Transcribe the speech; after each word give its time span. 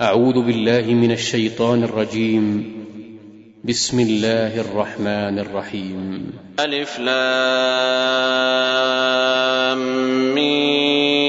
أعوذ 0.00 0.42
بالله 0.42 0.94
من 0.94 1.12
الشيطان 1.12 1.82
الرجيم. 1.82 2.72
بسم 3.64 4.00
الله 4.00 4.60
الرحمن 4.60 5.38
الرحيم. 5.38 6.32
ألف 6.60 6.98
لام 6.98 7.14
ميم. 10.34 11.25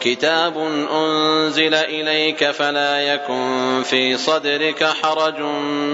كتاب 0.00 0.58
أنزل 0.92 1.74
إليك 1.74 2.50
فلا 2.50 3.00
يكن 3.14 3.82
في 3.84 4.16
صدرك 4.16 4.84
حرج 4.84 5.40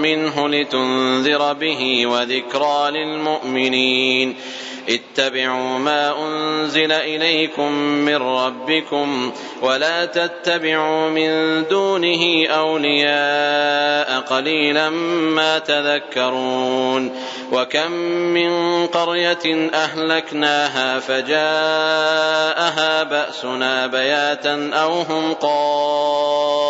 منه 0.01 0.49
لتنذر 0.49 1.53
به 1.53 2.07
وذكرى 2.07 2.91
للمؤمنين 2.91 4.35
اتبعوا 4.89 5.77
ما 5.79 6.25
انزل 6.27 6.91
اليكم 6.91 7.71
من 7.81 8.15
ربكم 8.15 9.31
ولا 9.61 10.05
تتبعوا 10.05 11.09
من 11.09 11.63
دونه 11.67 12.47
اولياء 12.47 14.19
قليلا 14.19 14.89
ما 14.89 15.59
تذكرون 15.59 17.11
وكم 17.51 17.91
من 18.11 18.87
قريه 18.87 19.69
اهلكناها 19.73 20.99
فجاءها 20.99 21.43
باسنا 23.03 23.87
بياتا 24.03 24.69
أو 24.73 25.01
هم 25.01 25.33
قائلون 25.33 26.63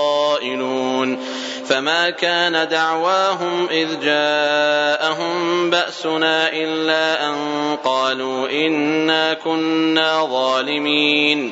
فما 1.68 2.10
كان 2.10 2.68
دعواهم 2.68 3.68
إذ 3.72 4.00
جاءهم 4.00 5.70
بأسنا 5.70 6.54
إلا 6.54 7.30
أن 7.30 7.36
قالوا 7.84 8.50
إنا 8.50 9.34
كنا 9.34 10.26
ظالمين 10.26 11.52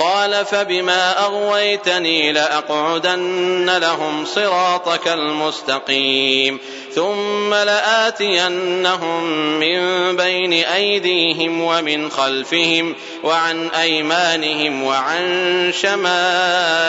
قال 0.00 0.44
فبما 0.46 1.24
أغويتني 1.24 2.32
لأقعدن 2.32 3.70
لهم 3.78 4.24
صراطك 4.24 5.08
المستقيم 5.08 6.58
ثم 6.94 7.54
لآتينهم 7.54 9.24
من 9.60 9.80
بين 10.16 10.52
أيديهم 10.52 11.60
ومن 11.60 12.10
خلفهم 12.10 12.96
وعن 13.24 13.68
أيمانهم 13.68 14.82
وعن 14.82 15.72
شمائلهم 15.82 16.80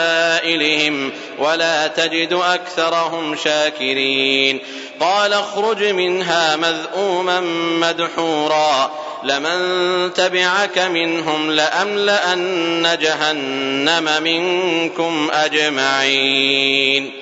ولا 1.38 1.86
تجد 1.86 2.32
أكثرهم 2.32 3.36
شاكرين 3.36 4.60
قال 5.00 5.32
اخرج 5.32 5.84
منها 5.84 6.56
مذءوما 6.56 7.40
مدحورا 7.80 8.92
لمن 9.24 10.12
تبعك 10.14 10.78
منهم 10.78 11.50
لأملأن 11.50 12.98
جهنم 13.00 14.22
منكم 14.22 15.30
أجمعين. 15.32 17.21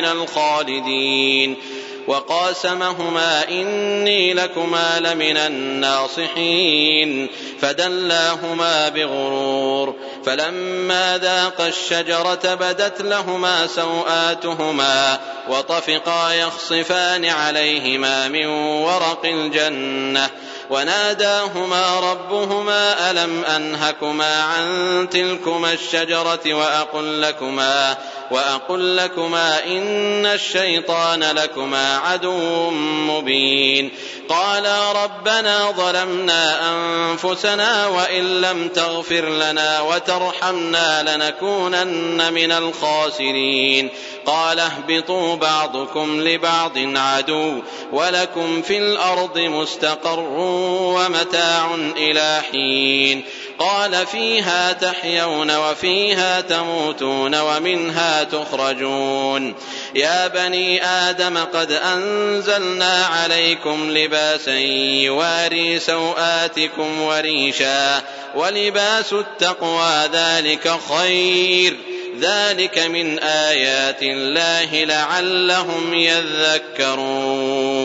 الخالدين 0.05 1.57
وقاسمهما 2.07 3.49
إني 3.49 4.33
لكما 4.33 4.99
لمن 4.99 5.37
الناصحين 5.37 7.29
فدلاهما 7.61 8.89
بغرور 8.89 9.95
فلما 10.25 11.17
ذاقا 11.17 11.67
الشجرة 11.67 12.55
بدت 12.55 13.01
لهما 13.01 13.67
سوآتهما 13.67 15.19
وطفقا 15.49 16.33
يخصفان 16.33 17.25
عليهما 17.25 18.27
من 18.27 18.45
ورق 18.45 19.21
الجنة 19.25 20.29
وناداهما 20.69 21.99
ربهما 21.99 23.11
ألم 23.11 23.43
أنهكما 23.45 24.43
عن 24.43 25.07
تلكما 25.11 25.73
الشجرة 25.73 26.53
وأقل 26.53 27.21
لكما 27.21 27.97
وأقل 28.31 28.97
لكما 28.97 29.65
إن 29.65 30.25
الشيطان 30.25 31.23
لكما 31.23 31.97
عدو 31.97 32.69
مبين. 33.09 33.91
قالا 34.29 34.91
ربنا 35.03 35.71
ظلمنا 35.71 36.71
أنفسنا 36.71 37.87
وإن 37.87 38.41
لم 38.41 38.67
تغفر 38.67 39.29
لنا 39.29 39.81
وترحمنا 39.81 41.15
لنكونن 41.15 42.33
من 42.33 42.51
الخاسرين. 42.51 43.89
قال 44.25 44.59
اهبطوا 44.59 45.35
بعضكم 45.35 46.21
لبعض 46.21 46.77
عدو 46.77 47.61
ولكم 47.91 48.61
في 48.61 48.77
الأرض 48.77 49.37
مستقر 49.37 50.19
ومتاع 50.19 51.75
إلى 51.97 52.41
حين. 52.51 53.23
قال 53.61 54.07
فيها 54.07 54.71
تحيون 54.71 55.55
وفيها 55.57 56.41
تموتون 56.41 57.35
ومنها 57.35 58.23
تخرجون. 58.23 59.55
يا 59.95 60.27
بني 60.27 60.85
آدم 60.85 61.37
قد 61.37 61.71
أنزلنا 61.71 63.05
عليكم 63.05 63.91
لباسا 63.91 64.59
يواري 65.05 65.79
سوآتكم 65.79 67.01
وريشا 67.01 68.01
ولباس 68.35 69.13
التقوى 69.13 70.09
ذلك 70.13 70.77
خير. 70.89 71.77
ذلك 72.19 72.79
من 72.79 73.19
آيات 73.19 74.03
الله 74.03 74.83
لعلهم 74.83 75.93
يذكرون. 75.93 77.80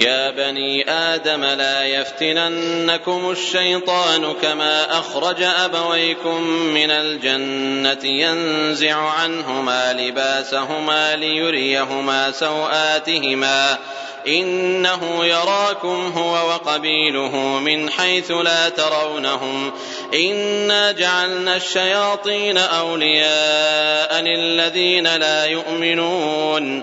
يا 0.00 0.30
بني 0.30 0.90
آدم 0.90 1.44
لا 1.44 1.84
يفتننكم 1.84 3.30
الشيطان 3.30 4.34
كما 4.42 4.98
أخرج 4.98 5.42
أبويكم 5.42 6.42
من 6.50 6.90
الجنة 6.90 8.10
ينزع 8.10 8.96
عنهما 8.96 9.92
لباسهما 9.92 11.16
ليريهما 11.16 12.32
سوآتهما 12.32 13.78
إنه 14.26 15.24
يراكم 15.24 16.12
هو 16.16 16.32
وقبيله 16.32 17.36
من 17.36 17.90
حيث 17.90 18.30
لا 18.30 18.68
ترونهم 18.68 19.72
إنا 20.14 20.92
جعلنا 20.92 21.56
الشياطين 21.56 22.58
أولياء 22.58 24.20
للذين 24.20 25.16
لا 25.16 25.44
يؤمنون 25.44 26.82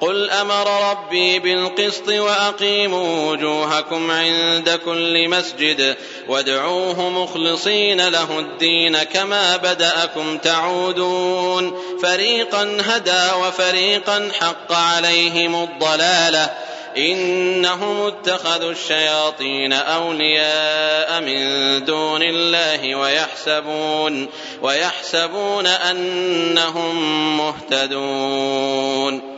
قل 0.00 0.30
أمر 0.30 0.90
ربي 0.90 1.38
بالقسط 1.38 2.08
وأقيموا 2.08 3.30
وجوهكم 3.30 4.10
عند 4.10 4.80
كل 4.84 5.28
مسجد 5.28 5.96
وادعوه 6.28 7.10
مخلصين 7.10 8.08
له 8.08 8.38
الدين 8.38 9.02
كما 9.02 9.56
بدأكم 9.56 10.38
تعودون 10.38 11.78
فريقا 12.02 12.76
هدى 12.80 13.34
وفريقا 13.42 14.30
حق 14.40 14.72
عليهم 14.72 15.62
الضلاله 15.62 16.50
إنهم 16.96 18.06
اتخذوا 18.06 18.70
الشياطين 18.70 19.72
أولياء 19.72 21.20
من 21.20 21.40
دون 21.84 22.22
الله 22.22 22.94
ويحسبون 22.94 24.28
ويحسبون 24.62 25.66
أنهم 25.66 26.96
مهتدون 27.36 29.37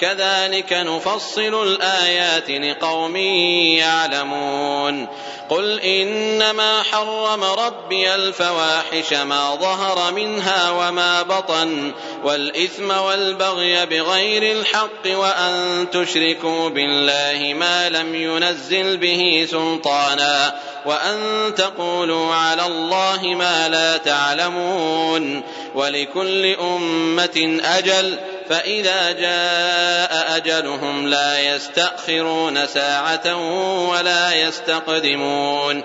كذلك 0.00 0.72
نفصل 0.72 1.62
الآيات 1.62 2.50
لقوم 2.50 3.16
يعلمون. 3.16 5.08
قل 5.48 5.80
إنما 5.80 6.82
حرم 6.82 7.44
ربي 7.44 8.14
الفواحش 8.14 9.12
ما 9.12 9.54
ظهر 9.54 10.12
منها 10.12 10.70
وما 10.70 11.22
بطن 11.22 11.92
والإثم 12.24 12.90
والبغي 12.90 13.86
بغير 13.86 14.56
الحق 14.56 15.06
وأن 15.06 15.86
تشركوا 15.92 16.68
بالله 16.68 17.54
ما 17.54 17.88
لم 17.88 18.14
ينزل 18.14 18.96
به 18.96 19.46
سلطانا. 19.50 20.54
وأن 20.88 21.54
تقولوا 21.54 22.34
على 22.34 22.66
الله 22.66 23.34
ما 23.34 23.68
لا 23.68 23.96
تعلمون 23.96 25.42
ولكل 25.74 26.56
أمة 26.60 27.60
أجل 27.64 28.18
فإذا 28.48 29.12
جاء 29.12 30.36
أجلهم 30.36 31.06
لا 31.06 31.40
يستأخرون 31.40 32.66
ساعة 32.66 33.36
ولا 33.88 34.34
يستقدمون 34.34 35.84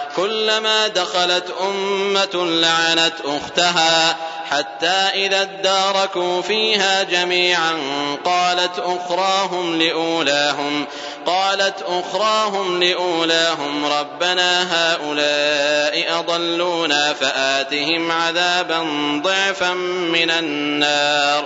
كلما 0.15 0.87
دخلت 0.87 1.45
أمة 1.61 2.45
لعنت 2.45 3.13
أختها 3.25 4.17
حتى 4.51 4.87
إذا 5.25 5.41
اداركوا 5.41 6.41
فيها 6.41 7.03
جميعا 7.03 7.73
قالت 8.25 8.79
أخراهم 8.79 9.81
لأولاهم 9.81 10.85
قالت 11.25 11.83
أخراهم 11.87 12.83
لأولاهم 12.83 13.85
ربنا 13.85 14.67
هؤلاء 14.71 16.19
أضلونا 16.19 17.13
فآتهم 17.13 18.11
عذابا 18.11 18.79
ضعفا 19.23 19.73
من 20.13 20.31
النار. 20.31 21.45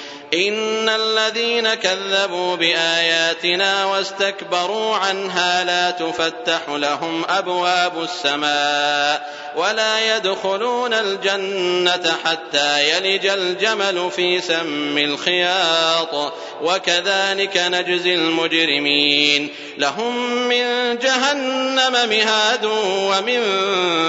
إن 0.33 0.89
الذين 0.89 1.73
كذبوا 1.73 2.55
بآياتنا 2.55 3.85
واستكبروا 3.85 4.95
عنها 4.95 5.63
لا 5.63 5.91
تفتح 5.91 6.61
لهم 6.69 7.25
أبواب 7.29 8.03
السماء 8.03 9.33
ولا 9.55 10.17
يدخلون 10.17 10.93
الجنة 10.93 12.17
حتى 12.25 12.89
يلج 12.89 13.27
الجمل 13.27 14.11
في 14.11 14.41
سم 14.41 14.97
الخياط 14.97 16.33
وكذلك 16.61 17.57
نجزي 17.57 18.15
المجرمين 18.15 19.49
لهم 19.77 20.31
من 20.47 20.97
جهنم 20.97 22.09
مهاد 22.09 22.65
ومن 22.85 23.41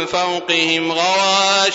فوقهم 0.07 0.93
غواش 0.93 1.75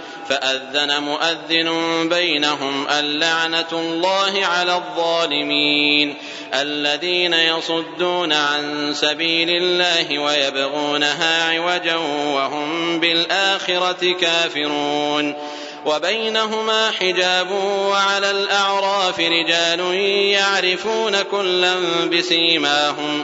فأذن 0.31 1.03
مؤذن 1.03 2.09
بينهم 2.09 2.87
اللعنة 2.89 3.67
الله 3.71 4.45
على 4.45 4.75
الظالمين 4.75 6.15
الذين 6.53 7.33
يصدون 7.33 8.33
عن 8.33 8.93
سبيل 8.93 9.49
الله 9.49 10.19
ويبغونها 10.19 11.53
عوجا 11.53 11.95
وهم 12.35 12.99
بالآخرة 12.99 14.13
كافرون 14.21 15.35
وبينهما 15.85 16.91
حجاب 16.91 17.51
وعلى 17.89 18.31
الأعراف 18.31 19.19
رجال 19.19 19.79
يعرفون 20.31 21.21
كلا 21.21 21.75
بسيماهم 22.11 23.23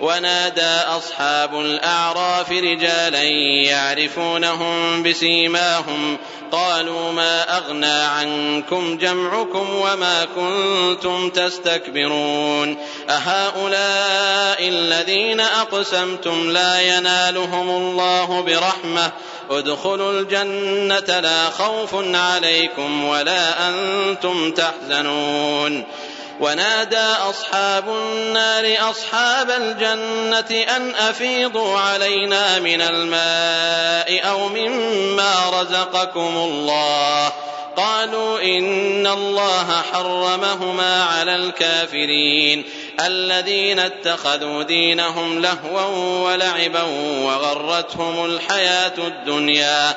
ونادى 0.00 0.80
أصحاب 0.96 1.60
الأعراف 1.60 2.52
رجالا 2.52 3.22
يعرفونهم 3.22 5.02
بسيماهم. 5.02 6.18
قالوا 6.52 7.12
ما 7.12 7.56
أغنى 7.56 7.86
عنكم 7.86 8.98
جمعكم 8.98 9.66
وما 9.74 10.26
كنتم 10.36 11.30
تستكبرون. 11.30 12.76
أهؤلاء 13.10 14.68
الذين 14.68 15.40
أقسمتم 15.40 16.50
لا 16.50 16.80
ينالهم 16.80 17.70
الله 17.70 18.40
برحمة. 18.40 19.12
ادخلوا 19.50 20.20
الجنة 20.20 21.20
لا 21.20 21.50
خوف 21.50 21.94
عليكم 22.14 23.04
ولا 23.04 23.68
أنتم 23.68 24.52
تحزنون. 24.52 25.84
ونادى 26.40 27.06
أصحاب 27.30 27.88
النار 27.88 28.90
أصحاب 28.90 29.50
الجنة 29.50 30.62
أن 30.76 30.94
أفيضوا 30.94 31.78
علينا 31.78 32.58
من 32.58 32.82
الماء 32.82 34.30
أو 34.30 34.48
مما 34.48 35.60
رزقكم 35.60 36.36
الله. 36.36 37.32
قالوا 37.76 38.40
إن 38.40 39.06
الله 39.06 39.82
حرمهما 39.92 41.04
على 41.04 41.36
الكافرين 41.36 42.64
الذين 43.00 43.78
اتخذوا 43.78 44.62
دينهم 44.62 45.40
لهوا 45.42 45.84
ولعبا 46.24 46.82
وغرتهم 47.22 48.24
الحياة 48.24 48.98
الدنيا. 48.98 49.96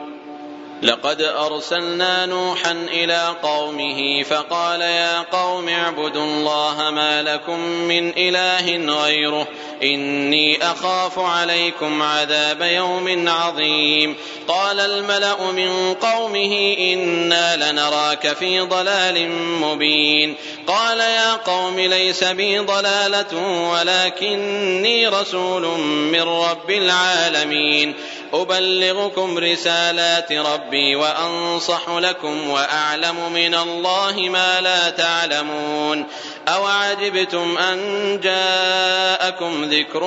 لقد 0.81 1.21
أرسلنا 1.21 2.25
نوحا 2.25 2.71
إلى 2.71 3.35
قومه 3.43 4.23
فقال 4.23 4.81
يا 4.81 5.21
قوم 5.21 5.69
اعبدوا 5.69 6.23
الله 6.23 6.89
ما 6.89 7.23
لكم 7.23 7.59
من 7.59 8.13
إله 8.17 8.93
غيره 9.03 9.47
إني 9.83 10.63
أخاف 10.63 11.19
عليكم 11.19 12.01
عذاب 12.01 12.61
يوم 12.61 13.29
عظيم. 13.29 14.15
قال 14.47 14.79
الملأ 14.79 15.51
من 15.51 15.93
قومه 15.93 16.75
إنا 16.79 17.71
لنراك 17.71 18.27
في 18.27 18.59
ضلال 18.59 19.29
مبين. 19.61 20.35
قال 20.67 20.99
يا 20.99 21.33
قوم 21.33 21.79
ليس 21.79 22.23
بي 22.23 22.59
ضلالة 22.59 23.37
ولكني 23.71 25.07
رسول 25.07 25.61
من 25.87 26.21
رب 26.21 26.69
العالمين. 26.69 27.93
أبلغكم 28.33 29.37
رسالات 29.37 30.31
ربي 30.31 30.95
وأنصح 30.95 31.89
لكم 31.89 32.49
وأعلم 32.49 33.33
من 33.33 33.55
الله 33.55 34.29
ما 34.29 34.61
لا 34.61 34.89
تعلمون 34.89 36.05
أوعجبتم 36.47 37.57
أن 37.57 37.79
جاءكم 38.23 39.63
ذكر 39.63 40.03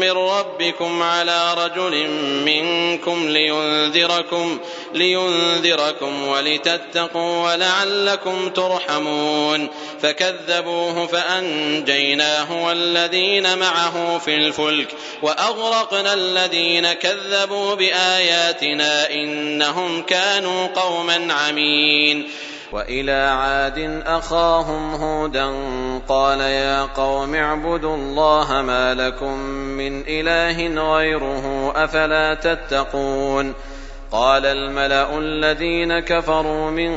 من 0.00 0.10
ربكم 0.10 1.02
على 1.02 1.54
رجل 1.54 2.10
منكم 2.46 3.28
لينذركم 3.28 4.58
لينذركم 4.94 6.28
ولتتقوا 6.28 7.52
ولعلكم 7.52 8.50
ترحمون 8.50 9.68
فكذبوه 10.02 11.06
فأنجيناه 11.06 12.64
والذين 12.66 13.58
معه 13.58 14.18
في 14.18 14.34
الفلك 14.34 14.88
وأغرقنا 15.22 16.14
الذين 16.14 16.92
كذبوا 16.92 17.74
بآياتنا 17.74 19.10
إنهم 19.10 20.02
كانوا 20.02 20.66
قوما 20.66 21.34
عمين 21.34 22.28
وإلى 22.72 23.12
عاد 23.12 24.02
أخاهم 24.06 24.94
هودا 24.94 25.52
قال 26.08 26.40
يا 26.40 26.82
قوم 26.82 27.34
اعبدوا 27.34 27.96
الله 27.96 28.62
ما 28.62 28.94
لكم 28.94 29.38
من 29.50 30.04
إله 30.08 30.82
غيره 30.96 31.72
أفلا 31.76 32.34
تتقون 32.34 33.54
قال 34.12 34.46
الملأ 34.46 35.18
الذين 35.18 36.00
كفروا 36.00 36.70
من 36.70 36.92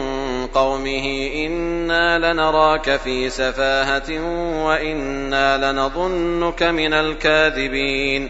قومه 0.47 1.31
إنا 1.35 2.33
لنراك 2.33 2.95
في 2.95 3.29
سفاهة 3.29 4.09
وإنا 4.65 5.71
لنظنك 5.71 6.63
من 6.63 6.93
الكاذبين 6.93 8.29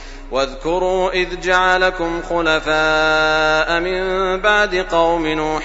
واذكروا 0.31 1.11
إذ 1.11 1.41
جعلكم 1.41 2.21
خلفاء 2.29 3.79
من 3.79 4.01
بعد 4.41 4.75
قوم 4.75 5.27
نوح 5.27 5.63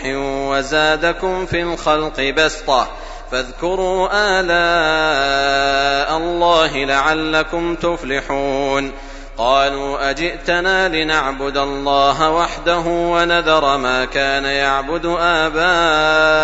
وزادكم 0.51 1.47
في 1.47 1.63
الخلق 1.63 2.21
بسطة 2.21 2.89
فاذكروا 3.31 4.09
آلاء 4.13 6.17
الله 6.17 6.85
لعلكم 6.85 7.75
تفلحون 7.75 8.93
قالوا 9.39 10.11
أجئتنا 10.11 10.89
لنعبد 10.89 11.57
الله 11.57 12.31
وحده 12.31 12.83
ونذر 12.87 13.77
ما 13.77 14.05
كان 14.05 14.45
يعبد 14.45 15.17
آباؤنا 15.21 16.37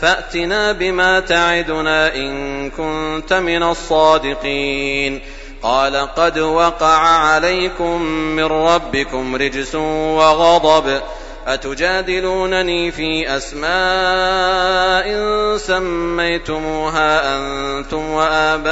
فأتنا 0.00 0.72
بما 0.72 1.20
تعدنا 1.20 2.14
إن 2.14 2.70
كنت 2.70 3.32
من 3.32 3.62
الصادقين 3.62 5.20
قال 5.62 5.96
قد 5.96 6.38
وقع 6.38 6.98
عليكم 6.98 8.02
من 8.10 8.44
ربكم 8.44 9.36
رجس 9.36 9.74
وغضب. 9.74 11.00
أتجادلونني 11.46 12.90
في 12.90 13.36
أسماء 13.36 15.08
سميتموها 15.56 17.36
أنتم 17.36 18.10
وآباؤكم 18.10 18.68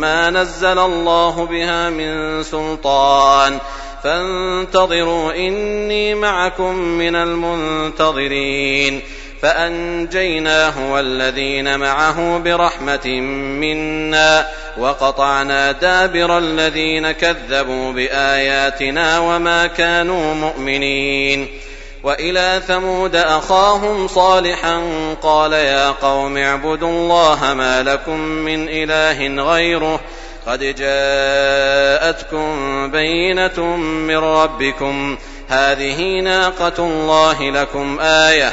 ما 0.00 0.30
نزل 0.30 0.78
الله 0.78 1.46
بها 1.46 1.90
من 1.90 2.42
سلطان. 2.42 3.58
فانتظروا 4.04 5.32
إني 5.32 6.14
معكم 6.14 6.74
من 6.74 7.16
المنتظرين. 7.16 9.02
فأنجيناه 9.42 10.92
والذين 10.92 11.78
معه 11.80 12.38
برحمة 12.38 13.06
منا 13.60 14.46
وقطعنا 14.78 15.72
دابر 15.72 16.38
الذين 16.38 17.12
كذبوا 17.12 17.92
بآياتنا 17.92 19.18
وما 19.18 19.66
كانوا 19.66 20.34
مؤمنين. 20.34 21.48
وإلى 22.02 22.60
ثمود 22.68 23.16
أخاهم 23.16 24.08
صالحا 24.08 24.80
قال 25.22 25.52
يا 25.52 25.90
قوم 25.90 26.36
اعبدوا 26.36 26.88
الله 26.88 27.54
ما 27.54 27.82
لكم 27.82 28.18
من 28.20 28.68
إله 28.68 29.42
غيره 29.42 30.00
قد 30.46 30.60
جاءتكم 30.60 32.50
بينة 32.90 33.76
من 33.76 34.16
ربكم. 34.16 35.18
هذه 35.48 36.20
ناقة 36.20 36.78
الله 36.78 37.50
لكم 37.50 38.00
آية. 38.00 38.52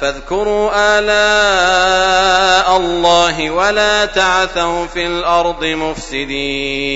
فاذكروا 0.00 0.70
آلاء 0.98 2.76
الله 2.76 3.50
ولا 3.50 4.04
تعثوا 4.04 4.86
في 4.86 5.06
الأرض 5.06 5.64
مفسدين. 5.64 6.94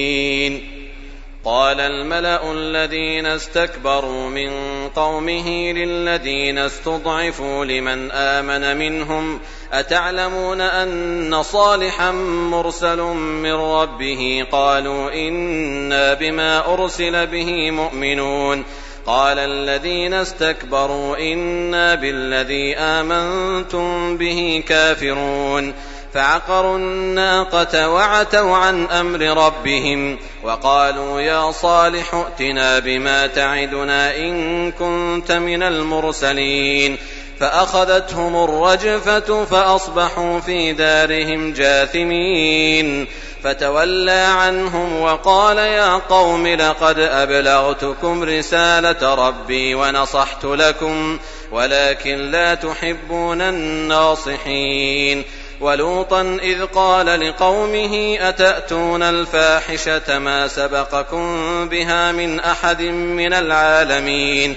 قال 1.44 1.80
الملأ 1.80 2.52
الذين 2.52 3.26
استكبروا 3.26 4.28
من 4.28 4.50
قومه 4.88 5.72
للذين 5.72 6.58
استضعفوا 6.58 7.64
لمن 7.64 8.10
آمن 8.10 8.76
منهم 8.76 9.40
أتعلمون 9.72 10.60
أن 10.60 11.42
صالحا 11.42 12.10
مرسل 12.50 13.00
من 13.16 13.52
ربه؟ 13.52 14.46
قالوا 14.52 15.12
إنا 15.12 16.14
بما 16.14 16.74
أرسل 16.74 17.26
به 17.26 17.70
مؤمنون. 17.70 18.64
قال 19.08 19.38
الذين 19.38 20.14
استكبروا 20.14 21.18
إنا 21.18 21.94
بالذي 21.94 22.76
آمنتم 22.76 24.16
به 24.16 24.62
كافرون 24.68 25.74
فعقروا 26.14 26.76
الناقة 26.76 27.88
وعتوا 27.90 28.56
عن 28.56 28.84
أمر 28.86 29.46
ربهم 29.46 30.18
وقالوا 30.42 31.20
يا 31.20 31.52
صالح 31.52 32.14
ائتنا 32.14 32.78
بما 32.78 33.26
تعدنا 33.26 34.16
إن 34.16 34.72
كنت 34.72 35.32
من 35.32 35.62
المرسلين 35.62 36.96
فأخذتهم 37.40 38.44
الرجفة 38.44 39.44
فأصبحوا 39.44 40.40
في 40.40 40.72
دارهم 40.72 41.52
جاثمين 41.52 43.06
فتولى 43.44 44.10
عنهم 44.10 45.00
وقال 45.00 45.58
يا 45.58 45.94
قوم 45.94 46.46
لقد 46.46 46.98
أبلغتكم 46.98 48.22
رسالة 48.22 49.14
ربي 49.14 49.74
ونصحت 49.74 50.44
لكم 50.44 51.18
ولكن 51.52 52.30
لا 52.30 52.54
تحبون 52.54 53.40
الناصحين. 53.40 55.24
ولوطا 55.60 56.38
إذ 56.42 56.64
قال 56.64 57.28
لقومه 57.28 58.16
أتأتون 58.20 59.02
الفاحشة 59.02 60.18
ما 60.18 60.48
سبقكم 60.48 61.68
بها 61.68 62.12
من 62.12 62.40
أحد 62.40 62.82
من 62.82 63.32
العالمين؟ 63.32 64.56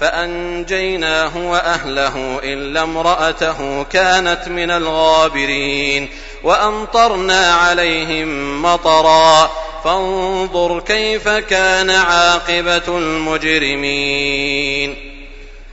فأنجيناه 0.00 1.50
وأهله 1.50 2.40
إلا 2.42 2.82
امرأته 2.82 3.82
كانت 3.82 4.48
من 4.48 4.70
الغابرين 4.70 6.08
وأمطرنا 6.44 7.54
عليهم 7.54 8.62
مطرا 8.62 9.50
فانظر 9.84 10.80
كيف 10.80 11.28
كان 11.28 11.90
عاقبة 11.90 12.98
المجرمين 12.98 14.34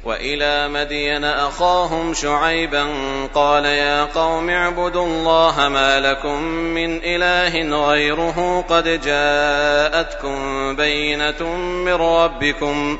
وإلى 0.06 0.68
مدين 0.68 1.24
أخاهم 1.24 2.14
شعيبا 2.14 2.88
قال 3.36 3.66
يا 3.66 4.06
قوم 4.06 4.50
اعبدوا 4.50 5.06
الله 5.06 5.70
ما 5.70 6.00
لكم 6.00 6.42
من 6.44 7.02
إله 7.04 7.86
غيره 7.88 8.66
قد 8.70 9.02
جاءتكم 9.02 10.76
بينة 10.76 11.44
من 11.58 11.94
ربكم 11.94 13.00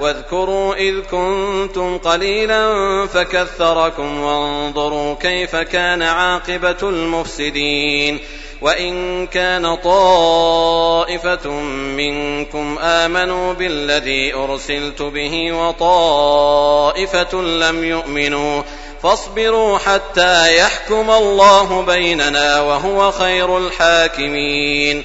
واذكروا 0.00 0.74
إذ 0.74 1.00
كنتم 1.00 1.98
قليلا 1.98 2.72
فكثركم 3.06 4.20
وانظروا 4.20 5.14
كيف 5.14 5.56
كان 5.56 6.02
عاقبة 6.02 6.76
المفسدين 6.82 8.18
وإن 8.60 9.26
كان 9.26 9.76
طائفة 9.76 11.50
منكم 11.96 12.78
آمنوا 12.78 13.52
بالذي 13.52 14.34
أرسلت 14.34 15.02
به 15.02 15.52
وطائفة 15.52 17.42
لم 17.42 17.84
يؤمنوا 17.84 18.62
فاصبروا 19.02 19.78
حتى 19.78 20.56
يحكم 20.58 21.10
الله 21.10 21.82
بيننا 21.82 22.60
وهو 22.60 23.10
خير 23.10 23.58
الحاكمين 23.58 25.04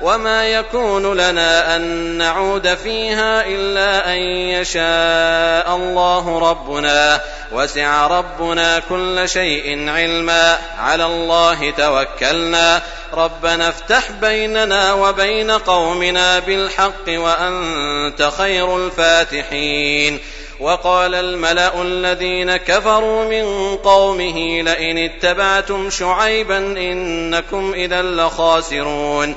وما 0.00 0.48
يكون 0.48 1.12
لنا 1.16 1.76
ان 1.76 1.82
نعود 2.18 2.74
فيها 2.74 3.46
الا 3.46 4.12
ان 4.12 4.18
يشاء 4.48 5.76
الله 5.76 6.50
ربنا 6.50 7.20
وسع 7.52 8.06
ربنا 8.06 8.78
كل 8.88 9.28
شيء 9.28 9.88
علما 9.90 10.58
على 10.78 11.06
الله 11.06 11.70
توكلنا. 11.70 12.82
ربنا 13.14 13.68
افتح 13.68 14.10
بيننا 14.10 14.92
وبين 14.92 15.50
قومنا 15.50 16.38
بالحق 16.38 17.08
وانت 17.08 18.30
خير 18.38 18.76
الفاتحين. 18.76 20.20
وقال 20.60 21.14
الملا 21.14 21.82
الذين 21.82 22.56
كفروا 22.56 23.24
من 23.24 23.76
قومه 23.76 24.62
لئن 24.62 24.98
اتبعتم 24.98 25.90
شعيبا 25.90 26.58
انكم 26.58 27.72
اذا 27.74 28.02
لخاسرون. 28.02 29.36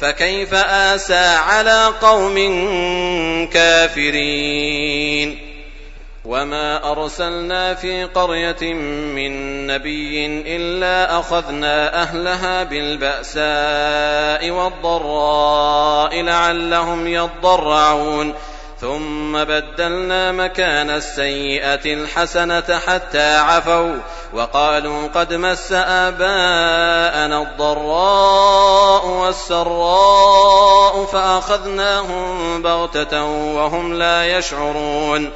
فكيف 0.00 0.54
آسى 0.54 1.26
على 1.26 1.86
قوم 2.00 2.36
كافرين؟ 3.52 5.38
وما 6.24 6.92
أرسلنا 6.92 7.74
في 7.74 8.04
قرية 8.04 8.74
من 9.14 9.66
نبي 9.66 10.26
إلا 10.56 11.18
أخذنا 11.18 12.02
أهلها 12.02 12.62
بالبأساء 12.62 14.50
والضراء 14.50 16.22
لعلهم 16.22 17.06
يضرعون. 17.06 18.34
ثم 18.80 19.44
بدلنا 19.44 20.32
مكان 20.32 20.90
السيئة 20.90 21.94
الحسنة 21.94 22.80
حتى 22.86 23.36
عفوا 23.36 23.96
وقالوا 24.32 25.08
قد 25.14 25.34
مس 25.34 25.72
آباءنا 25.72 27.42
الضراء 27.42 29.06
والسراء 29.06 31.04
فأخذناهم 31.04 32.62
بغتة 32.62 33.24
وهم 33.54 33.94
لا 33.94 34.38
يشعرون 34.38 35.30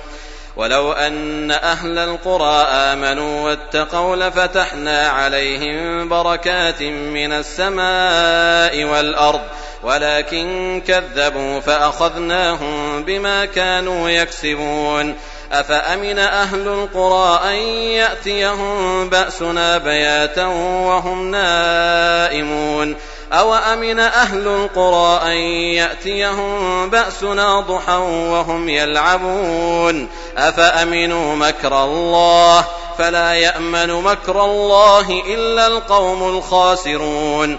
ولو 0.56 0.92
أن 0.92 1.50
أهل 1.50 1.98
القرى 1.98 2.66
آمنوا 2.68 3.44
واتقوا 3.44 4.16
لفتحنا 4.16 5.08
عليهم 5.08 6.08
بركات 6.08 6.82
من 6.82 7.32
السماء 7.32 8.84
والأرض 8.84 9.40
ولكن 9.84 10.82
كذبوا 10.86 11.60
فأخذناهم 11.60 13.02
بما 13.02 13.44
كانوا 13.44 14.10
يكسبون. 14.10 15.14
أفأمن 15.52 16.18
أهل 16.18 16.68
القرى 16.68 17.40
أن 17.50 17.56
يأتيهم 17.92 19.08
بأسنا 19.08 19.78
بياتا 19.78 20.46
وهم 20.86 21.30
نائمون؟ 21.30 22.96
أو 23.32 23.54
أمن 23.54 24.00
أهل 24.00 24.48
القرى 24.48 25.32
أن 25.32 25.36
يأتيهم 25.76 26.90
بأسنا 26.90 27.60
ضحى 27.60 27.96
وهم 28.30 28.68
يلعبون؟ 28.68 30.08
أفأمنوا 30.36 31.36
مكر 31.36 31.84
الله؟ 31.84 32.64
فلا 32.98 33.32
يأمن 33.32 33.90
مكر 33.90 34.44
الله 34.44 35.22
إلا 35.26 35.66
القوم 35.66 36.22
الخاسرون. 36.36 37.58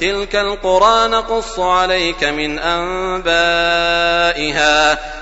تلك 0.00 0.36
القرى 0.36 1.08
نقص 1.08 1.58
عليك 1.58 2.24
من 2.24 2.58
أنبائها 2.58 3.92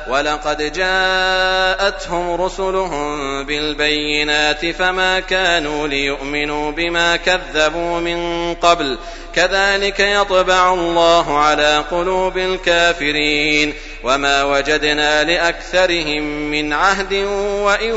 ولقد 0.09 0.73
جاءتهم 0.73 2.41
رسلهم 2.41 3.45
بالبينات 3.45 4.67
فما 4.67 5.21
كانوا 5.21 5.89
ليؤمنوا 5.89 6.73
بما 6.73 7.17
كذبوا 7.17 8.01
من 8.01 8.55
قبل 8.55 8.99
كذلك 9.35 10.01
يطبع 10.01 10.75
الله 10.75 11.39
على 11.39 11.85
قلوب 11.91 12.39
الكافرين 12.39 13.75
وما 14.05 14.43
وجدنا 14.43 15.25
لاكثرهم 15.25 16.23
من 16.51 16.73
عهد 16.73 17.13
وان 17.63 17.93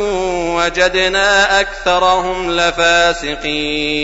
وجدنا 0.55 1.59
اكثرهم 1.61 2.51
لفاسقين 2.51 4.03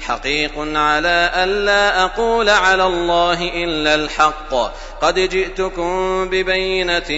حقيق 0.00 0.52
على 0.58 1.30
ألا 1.34 2.04
أقول 2.04 2.48
على 2.48 2.86
الله 2.86 3.64
إلا 3.64 3.94
الحق. 3.94 4.54
قد 5.02 5.18
جئتكم 5.18 6.24
ببينة 6.28 7.10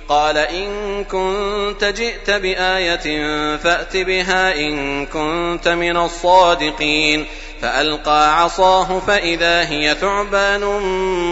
قال 0.09 0.37
إن 0.37 1.03
كنت 1.03 1.83
جئت 1.83 2.29
بآية 2.29 3.27
فأت 3.57 3.97
بها 3.97 4.55
إن 4.55 5.05
كنت 5.05 5.67
من 5.67 5.97
الصادقين 5.97 7.25
فألقى 7.61 8.41
عصاه 8.41 8.99
فإذا 8.99 9.69
هي 9.69 9.95
ثعبان 9.95 10.63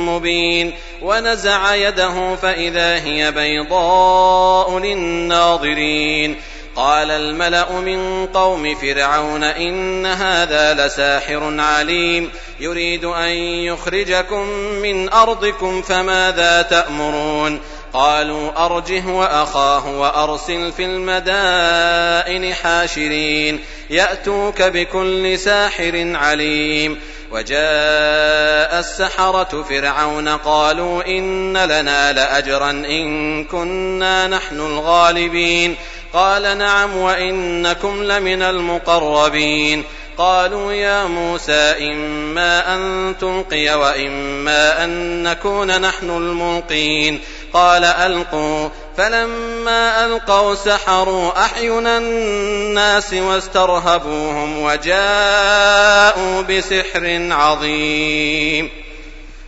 مبين 0.05 0.73
ونزع 1.01 1.75
يده 1.75 2.35
فإذا 2.35 2.95
هي 2.95 3.31
بيضاء 3.31 4.79
للناظرين 4.79 6.35
قال 6.75 7.11
الملأ 7.11 7.71
من 7.71 8.27
قوم 8.27 8.75
فرعون 8.75 9.43
إن 9.43 10.05
هذا 10.05 10.73
لساحر 10.73 11.59
عليم 11.59 12.29
يريد 12.59 13.05
أن 13.05 13.31
يخرجكم 13.63 14.47
من 14.81 15.09
أرضكم 15.09 15.81
فماذا 15.81 16.61
تأمرون 16.61 17.59
قالوا 17.93 18.65
أرجه 18.65 19.07
وأخاه 19.07 19.99
وأرسل 19.99 20.71
في 20.71 20.85
المدائن 20.85 22.53
حاشرين 22.53 23.59
يأتوك 23.89 24.61
بكل 24.61 25.39
ساحر 25.39 26.11
عليم 26.15 26.99
وجاء 27.31 28.79
السحرة 28.79 29.65
فرعون 29.69 30.29
قالوا 30.29 31.07
إن 31.07 31.57
لنا 31.57 32.13
لأجرا 32.13 32.69
إن 32.69 33.45
كنا 33.45 34.27
نحن 34.27 34.59
الغالبين 34.59 35.75
قال 36.13 36.57
نعم 36.57 36.97
وإنكم 36.97 38.03
لمن 38.03 38.41
المقربين 38.41 39.83
قالوا 40.17 40.73
يا 40.73 41.05
موسى 41.05 41.75
إما 41.91 42.75
أن 42.75 43.15
تلقي 43.21 43.79
وإما 43.79 44.83
أن 44.83 45.23
نكون 45.23 45.81
نحن 45.81 46.09
الملقين 46.09 47.19
قال 47.53 47.85
ألقوا. 47.85 48.69
فلما 48.97 50.05
ألقوا 50.05 50.55
سحروا 50.55 51.45
أحين 51.45 51.87
الناس 51.87 53.13
واسترهبوهم 53.13 54.61
وجاءوا 54.61 56.41
بسحر 56.41 57.27
عظيم. 57.31 58.69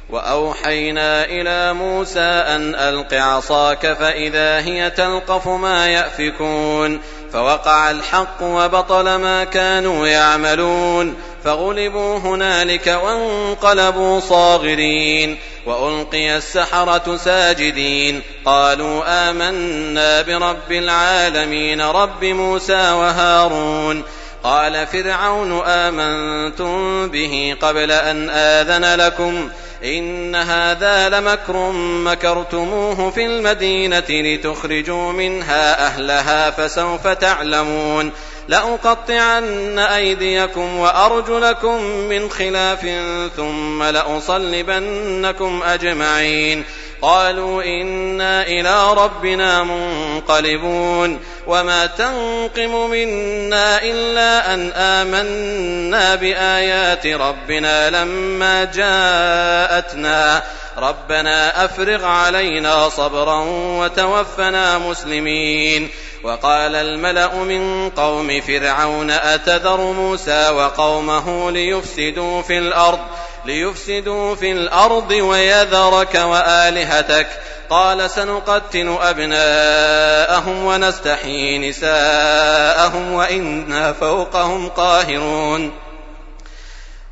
وأوحينا 0.10 1.26
إلى 1.26 1.74
موسى 1.74 2.20
أن 2.20 2.76
ألق 2.76 3.14
عصاك 3.14 3.94
فإذا 3.94 4.60
هي 4.60 4.90
تلقف 4.90 5.48
ما 5.48 5.88
يأفكون. 5.88 7.02
فوقع 7.34 7.92
الحق 7.92 8.42
وبطل 8.42 9.16
ما 9.16 9.44
كانوا 9.44 10.08
يعملون. 10.08 11.16
فغلبوا 11.46 12.18
هنالك 12.18 12.88
وانقلبوا 12.88 14.20
صاغرين 14.20 15.38
وألقي 15.66 16.38
السحرة 16.38 17.18
ساجدين 17.18 18.22
قالوا 18.46 19.30
آمنا 19.30 20.22
برب 20.22 20.72
العالمين 20.72 21.82
رب 21.82 22.24
موسى 22.26 22.92
وهارون 22.92 24.04
قال 24.44 24.88
فرعون 24.88 25.62
آمنتم 25.66 27.08
به 27.08 27.56
قبل 27.62 27.92
أن 27.92 28.30
آذن 28.30 28.96
لكم 28.96 29.50
إن 29.84 30.36
هذا 30.36 31.10
لمكر 31.10 31.72
مكرتموه 31.82 33.10
في 33.12 33.26
المدينة 33.26 34.04
لتخرجوا 34.10 35.12
منها 35.12 35.86
أهلها 35.88 36.52
فسوف 36.52 37.08
تعلمون 37.08 38.12
لأقطعن 38.48 39.80
أيديكم 39.80 40.78
وأرجلكم 40.78 41.84
من 41.84 42.30
خلاف 42.30 42.90
ثم 43.36 43.84
لأصلبنكم 43.84 45.64
أجمعين. 45.64 46.64
قالوا 47.02 47.64
إنا 47.64 48.44
إلى 48.48 48.94
ربنا 48.94 49.64
منقلبون. 49.64 51.20
وما 51.48 51.86
تنقم 51.86 52.90
منا 52.90 53.84
إلا 53.84 54.54
أن 54.54 54.72
آمنا 54.72 56.16
بآيات 56.16 57.08
ربنا 57.08 57.90
لما 57.90 58.64
جاءتنا. 58.64 60.44
ربنا 60.78 61.66
أفرغ 61.66 62.06
علينا 62.06 62.90
صبرا 62.90 63.46
وتوفنا 63.50 64.78
مسلمين. 64.78 65.90
وقال 66.26 66.76
الملأ 66.76 67.36
من 67.36 67.90
قوم 67.90 68.42
فرعون 68.42 69.12
أتذر 69.12 69.82
موسى 69.82 70.50
وقومه 70.50 71.52
ليفسدوا 71.52 72.42
في 72.42 72.58
الأرض 72.58 73.00
ليفسدوا 73.46 74.36
في 74.36 74.52
الأرض 74.52 75.12
ويذرك 75.12 76.16
وآلهتك. 76.16 77.28
قال 77.70 78.10
سنقتل 78.10 78.98
أبناءهم 79.02 80.66
ونستحيي 80.66 81.70
نساءهم 81.70 83.14
وإنا 83.14 83.94
فوقهم 83.94 84.70
قاهرون. 84.70 85.72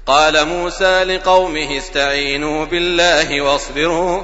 قال 0.05 0.45
موسى 0.45 1.03
لقومه 1.03 1.77
استعينوا 1.77 2.65
بالله 2.65 3.41
واصبروا. 3.41 4.23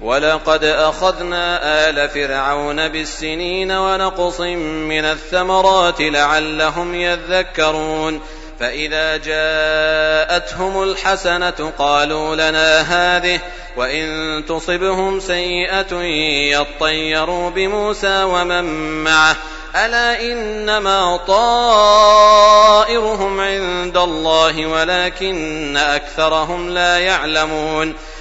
ولقد 0.00 0.64
أخذنا 0.64 1.60
آل 1.88 2.08
فرعون 2.08 2.88
بالسنين 2.88 3.72
ونقص 3.72 4.40
من 4.40 5.04
الثمرات 5.04 6.00
لعلهم 6.00 6.94
يذكرون 6.94 8.20
فإذا 8.60 9.16
جاءتهم 9.16 10.82
الحسنة 10.82 11.72
قالوا 11.78 12.34
لنا 12.34 12.80
هذه 12.80 13.40
وإن 13.76 14.44
تصبهم 14.48 15.20
سيئة 15.20 15.96
يطيروا 16.60 17.50
بموسى 17.50 18.22
ومن 18.22 18.64
معه 19.04 19.36
ألا 19.76 20.20
إنما 20.22 21.16
طائرهم 22.86 22.90
عند 23.40 23.96
الله 23.96 24.66
ولكن 24.66 25.76
أكثرهم 25.76 26.70
لا 26.70 26.98
يعلمون 26.98 27.94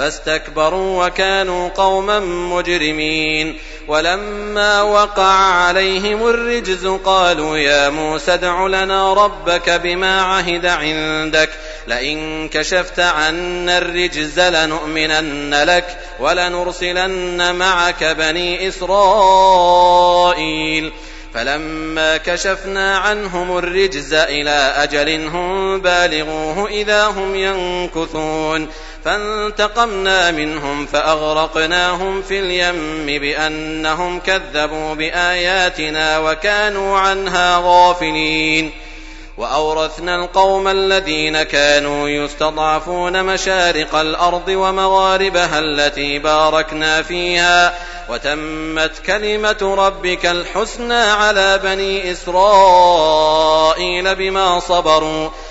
فاستكبروا 0.00 1.06
وكانوا 1.06 1.68
قوما 1.68 2.18
مجرمين. 2.20 3.58
ولما 3.88 4.82
وقع 4.82 5.32
عليهم 5.32 6.28
الرجز 6.28 6.86
قالوا 6.86 7.56
يا 7.56 7.88
موسى 7.88 8.34
ادع 8.34 8.66
لنا 8.66 9.14
ربك 9.14 9.70
بما 9.70 10.22
عهد 10.22 10.66
عندك. 10.66 11.50
لئن 11.86 12.48
كشفت 12.48 13.00
عنا 13.00 13.78
الرجز 13.78 14.40
لنؤمنن 14.40 15.54
لك 15.54 15.98
ولنرسلن 16.20 17.54
معك 17.54 18.04
بني 18.04 18.68
إسرائيل. 18.68 20.12
فلما 21.34 22.16
كشفنا 22.16 22.98
عنهم 22.98 23.58
الرجز 23.58 24.14
إلى 24.14 24.72
أجل 24.76 25.26
هم 25.26 25.80
بالغوه 25.80 26.68
إذا 26.68 27.06
هم 27.06 27.34
ينكثون. 27.34 28.68
فانتقمنا 29.04 30.30
منهم 30.30 30.86
فأغرقناهم 30.86 32.22
في 32.22 32.40
اليم 32.40 33.20
بأنهم 33.20 34.20
كذبوا 34.20 34.94
بآياتنا 34.94 36.18
وكانوا 36.18 36.98
عنها 36.98 37.60
غافلين. 37.64 38.72
وأورثنا 39.38 40.24
القوم 40.24 40.68
الذين 40.68 41.42
كانوا 41.42 42.08
يستضعفون 42.08 43.24
مشارق 43.24 43.94
الأرض 43.94 44.48
ومغاربها 44.48 45.58
التي 45.58 46.18
باركنا 46.18 47.02
فيها 47.02 47.74
وتمت 48.08 48.92
كلمة 49.06 49.74
ربك 49.78 50.26
الحسنى 50.26 50.94
على 50.94 51.60
بني 51.62 52.12
إسرائيل 52.12 53.34
بما 54.14 54.60
صبروا. 54.60 55.28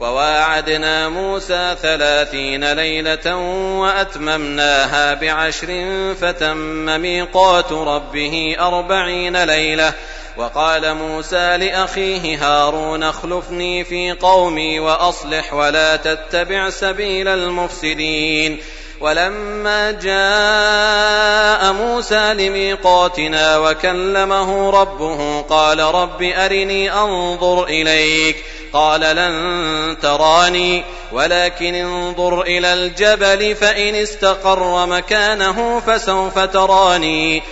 وواعدنا 0.00 1.08
موسى 1.08 1.76
ثلاثين 1.82 2.72
ليلة 2.72 3.36
وأتممناها 3.80 5.14
بعشر 5.14 5.94
فتم 6.20 7.00
ميقات 7.00 7.72
ربه 7.72 8.56
أربعين 8.60 9.44
ليلة. 9.44 9.92
وقال 10.36 10.94
موسى 10.94 11.56
لأخيه 11.56 12.38
هارون 12.46 13.02
اخلفني 13.02 13.84
في 13.84 14.12
قومي 14.12 14.80
وأصلح 14.80 15.54
ولا 15.54 15.96
تتبع 15.96 16.70
سبيل 16.70 17.28
المفسدين. 17.28 18.58
ولما 19.00 19.90
جاء 19.90 21.72
موسى 21.72 22.34
لميقاتنا 22.34 23.58
وكلمه 23.58 24.70
ربه 24.70 25.40
قال 25.40 25.80
رب 25.80 26.22
أرني 26.22 26.92
أنظر 26.92 27.64
إليك. 27.64 28.36
قال 28.72 29.00
لن 29.00 29.96
تراني 30.02 30.84
ولكن 31.12 31.74
انظر 31.74 32.42
إلى 32.42 32.74
الجبل 32.74 33.56
فإن 33.56 33.94
استقر 33.94 34.86
مكانه 34.86 35.80
فسوف 35.80 36.38
تراني. 36.38 37.42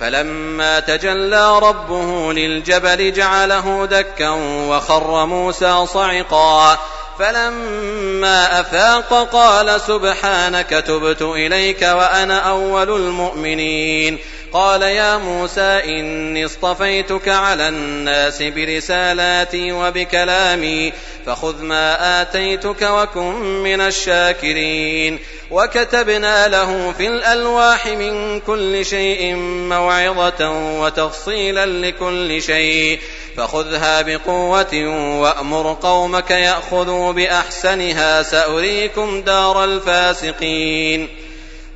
فلما 0.00 0.80
تجلى 0.80 1.58
ربه 1.58 2.32
للجبل 2.32 3.12
جعله 3.12 3.86
دكا 3.86 4.30
وخر 4.68 5.26
موسى 5.26 5.86
صعقا. 5.86 6.78
فلما 7.18 8.60
أفاق 8.60 9.28
قال 9.32 9.80
سبحانك 9.80 10.70
تبت 10.70 11.22
إليك 11.22 11.82
وأنا 11.82 12.38
أول 12.38 12.96
المؤمنين. 12.96 14.18
قال 14.52 14.82
يا 14.82 15.16
موسى 15.16 15.80
إني 15.84 16.44
اصطفيتك 16.44 17.28
على 17.28 17.68
الناس 17.68 18.42
برسالاتي 18.42 19.72
وبكلامي 19.72 20.92
فخذ 21.26 21.62
ما 21.62 22.22
آتيتك 22.22 22.82
وكن 22.82 23.34
من 23.62 23.80
الشاكرين. 23.80 25.18
وكتبنا 25.50 26.48
له 26.48 26.92
في 26.92 27.06
الألواح 27.06 27.86
من 27.86 28.40
كل 28.40 28.86
شيء 28.86 29.34
موعظة 29.68 30.50
وتفصيلا 30.80 31.66
لكل 31.66 32.42
شيء. 32.42 32.98
فخذها 33.36 34.02
بقوة 34.02 34.74
وأمر 35.20 35.76
قومك 35.82 36.30
يأخذوا 36.30 37.12
بأحسنها 37.12 38.22
سأريكم 38.22 39.22
دار 39.22 39.64
الفاسقين. 39.64 41.27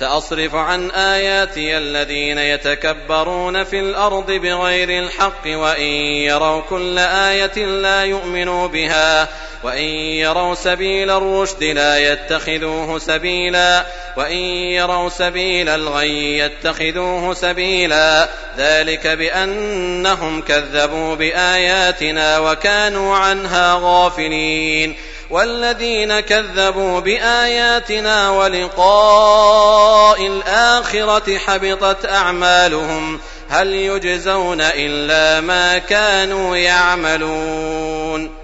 سأصرف 0.00 0.54
عن 0.54 0.90
آياتي 0.90 1.78
الذين 1.78 2.38
يتكبرون 2.38 3.64
في 3.64 3.80
الأرض 3.80 4.30
بغير 4.30 5.02
الحق 5.02 5.46
وإن 5.46 5.90
يروا 6.24 6.60
كل 6.60 6.98
آية 6.98 7.64
لا 7.64 8.04
يؤمنوا 8.04 8.68
بها 8.68 9.28
وإن 9.62 9.84
يروا 9.84 10.54
سبيل 10.54 11.10
الرشد 11.10 11.64
لا 11.64 11.98
يتخذوه 11.98 12.98
سبيلا 12.98 13.86
وإن 14.16 14.36
يروا 14.72 15.08
سبيل 15.08 15.68
الغي 15.68 16.38
يتخذوه 16.38 17.34
سبيلا. 17.34 18.28
ذلك 18.58 19.06
بأنهم 19.06 20.42
كذبوا 20.42 21.14
بآياتنا 21.14 22.38
وكانوا 22.38 23.16
عنها 23.16 23.78
غافلين. 23.82 24.96
والذين 25.30 26.20
كذبوا 26.20 27.00
بآياتنا 27.00 28.30
ولقاء 28.30 30.26
الآخرة 30.26 31.38
حبطت 31.38 32.06
أعمالهم 32.06 33.20
هل 33.48 33.74
يجزون 33.74 34.60
إلا 34.60 35.40
ما 35.40 35.78
كانوا 35.78 36.56
يعملون 36.56 38.39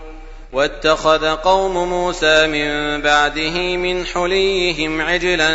واتخذ 0.57 1.27
قوم 1.27 1.89
موسى 1.89 2.47
من 2.47 3.03
بعده 3.03 3.77
من 3.77 4.07
حليهم 4.07 5.01
عجلا 5.01 5.51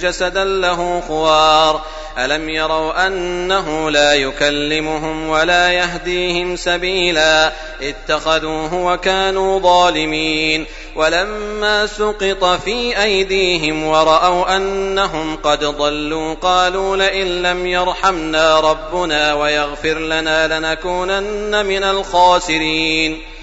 جسدا 0.00 0.44
له 0.44 1.02
خوار. 1.08 1.82
ألم 2.18 2.48
يروا 2.48 3.06
أنه 3.06 3.90
لا 3.90 4.14
يكلمهم 4.14 5.28
ولا 5.28 5.72
يهديهم 5.72 6.56
سبيلا؟ 6.56 7.52
اتخذوه 7.82 8.74
وكانوا 8.74 9.60
ظالمين. 9.60 10.66
ولما 10.94 11.86
سقط 11.86 12.44
في 12.44 13.02
أيديهم 13.02 13.84
ورأوا 13.84 14.56
أنهم 14.56 15.36
قد 15.36 15.64
ضلوا 15.64 16.34
قالوا 16.34 16.96
لئن 16.96 17.42
لم 17.42 17.66
يرحمنا 17.66 18.60
ربنا 18.60 19.34
ويغفر 19.34 19.98
لنا 19.98 20.58
لنكونن 20.58 21.66
من 21.66 21.84
الخاسرين. 21.84 23.35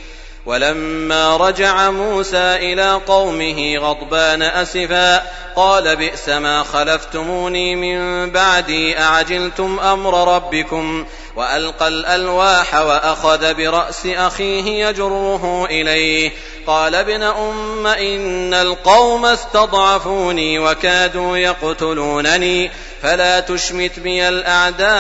ولما 0.45 1.37
رجع 1.37 1.89
موسى 1.89 2.55
إلى 2.55 2.91
قومه 3.07 3.77
غضبان 3.77 4.41
أسفا 4.41 5.23
قال 5.55 5.95
بئس 5.95 6.29
ما 6.29 6.63
خلفتموني 6.63 7.75
من 7.75 8.29
بعدي 8.29 8.99
أعجلتم 8.99 9.79
أمر 9.79 10.35
ربكم؟ 10.35 11.05
وألقى 11.35 11.87
الألواح 11.87 12.75
وأخذ 12.75 13.53
برأس 13.53 14.05
أخيه 14.05 14.87
يجره 14.87 15.65
إليه. 15.69 16.31
قال 16.67 16.95
ابن 16.95 17.23
أم 17.23 17.87
إن 17.87 18.53
القوم 18.53 19.25
استضعفوني 19.25 20.59
وكادوا 20.59 21.37
يقتلونني 21.37 22.71
فلا 23.01 23.39
تشمت 23.39 23.99
بي 23.99 24.29
الأعداء 24.29 24.93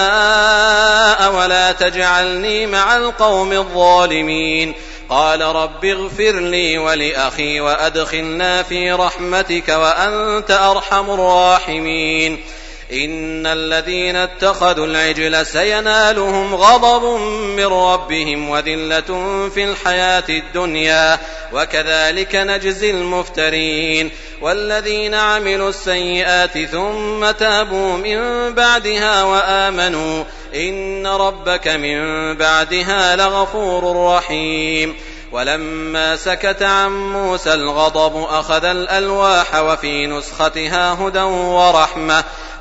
ولا 1.35 1.71
تجعلني 1.71 2.65
مع 2.65 2.97
القوم 2.97 3.51
الظالمين. 3.51 4.75
قال 5.09 5.41
رب 5.41 5.85
اغفر 5.85 6.39
لي 6.39 6.77
ولأخي 6.77 7.59
وأدخلنا 7.59 8.63
في 8.63 8.91
رحمتك 8.91 9.69
وأنت 9.69 10.51
أرحم 10.51 11.09
الراحمين. 11.09 12.43
إن 12.91 13.47
الذين 13.47 14.15
اتخذوا 14.15 14.85
العجل 14.85 15.45
سينالهم 15.45 16.55
غضب 16.55 17.21
من 17.57 17.65
ربهم 17.65 18.49
وذلة 18.49 19.49
في 19.49 19.63
الحياة 19.63 20.23
الدنيا 20.29 21.19
وكذلك 21.53 22.35
نجزي 22.35 22.91
المفترين 22.91 24.11
والذين 24.41 25.13
عملوا 25.13 25.69
السيئات 25.69 26.57
ثم 26.57 27.31
تابوا 27.31 27.97
من 27.97 28.53
بعدها 28.53 29.23
وآمنوا 29.23 30.23
إن 30.55 31.07
ربك 31.07 31.67
من 31.67 31.97
بعدها 32.37 33.15
لغفور 33.15 34.13
رحيم 34.15 34.95
ولما 35.31 36.15
سكت 36.15 36.61
عن 36.63 37.11
موسى 37.11 37.53
الغضب 37.53 38.23
أخذ 38.29 38.65
الألواح 38.65 39.55
وفي 39.55 40.07
نسختها 40.07 40.93
هدى 40.93 41.21
ورحمة 41.21 42.23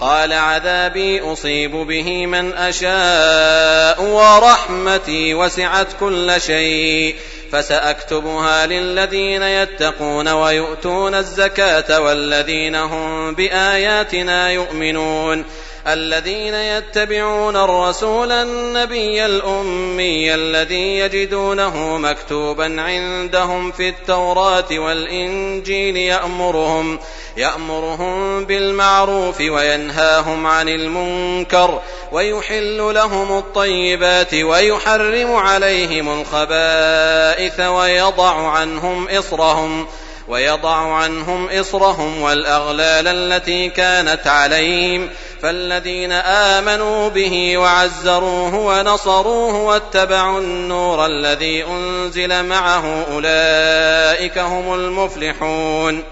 قال 0.00 0.32
عذابي 0.32 1.20
أصيب 1.20 1.72
به 1.72 2.26
من 2.26 2.52
أشاء 2.52 4.02
ورحمتي 4.02 5.34
وسعت 5.34 5.86
كل 6.00 6.40
شيء 6.40 7.14
فسأكتبها 7.52 8.66
للذين 8.66 9.42
يتقون 9.42 10.28
ويؤتون 10.28 11.14
الزكاة 11.14 12.00
والذين 12.00 12.74
هم 12.74 13.34
بآياتنا 13.34 14.50
يؤمنون 14.50 15.44
الذين 15.86 16.54
يتبعون 16.54 17.56
الرسول 17.56 18.32
النبي 18.32 19.26
الأمي 19.26 20.34
الذي 20.34 20.98
يجدونه 20.98 21.98
مكتوبا 21.98 22.82
عندهم 22.82 23.72
في 23.72 23.88
التوراة 23.88 24.64
والإنجيل 24.72 25.96
يأمرهم 25.96 26.98
يأمرهم 27.36 28.44
بالمعروف 28.44 29.40
وينهاهم 29.40 30.46
عن 30.46 30.68
المنكر 30.68 31.80
ويحل 32.12 32.94
لهم 32.94 33.38
الطيبات 33.38 34.34
ويحرم 34.34 35.36
عليهم 35.36 36.20
الخبائث 36.20 37.60
ويضع 37.60 38.48
عنهم 38.48 39.08
إصرهم 39.08 39.86
ويضع 40.28 40.94
عنهم 40.94 41.48
إصرهم 41.48 42.20
والأغلال 42.20 43.08
التي 43.08 43.68
كانت 43.68 44.26
عليهم. 44.26 45.10
فالذين 45.42 46.12
آمنوا 46.12 47.08
به 47.08 47.58
وعزروه 47.58 48.54
ونصروه 48.54 49.62
واتبعوا 49.62 50.40
النور 50.40 51.06
الذي 51.06 51.64
أنزل 51.64 52.44
معه 52.44 53.06
أولئك 53.12 54.38
هم 54.38 54.74
المفلحون. 54.74 56.02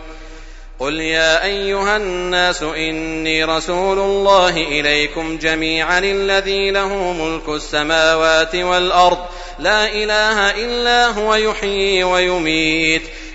قل 0.81 1.01
يا 1.01 1.45
أيها 1.45 1.97
الناس 1.97 2.63
إني 2.63 3.45
رسول 3.45 3.99
الله 3.99 4.57
إليكم 4.57 5.39
جميعا 5.39 5.99
الذي 5.99 6.71
له 6.71 7.13
ملك 7.13 7.49
السماوات 7.49 8.55
والأرض. 8.55 9.19
لا 9.59 9.87
إله 9.87 10.51
إلا 10.51 11.07
هو 11.07 11.35
يحيي 11.35 12.05
ويميت. 12.05 13.03